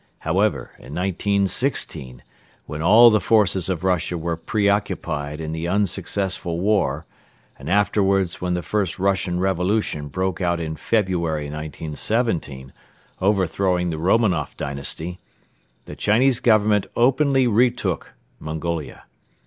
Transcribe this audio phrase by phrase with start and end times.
[0.21, 2.23] However, in 1916,
[2.65, 7.05] when all the forces of Russia were pre occupied in the unsuccessful war
[7.59, 12.73] and afterwards when the first Russian revolution broke out in February, 1917,
[13.21, 15.19] overthrowing the Romanoff Dynasty,
[15.85, 19.03] the Chinese Government openly retook Mongolia.